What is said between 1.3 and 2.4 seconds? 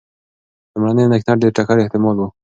د ټکر احتمال و.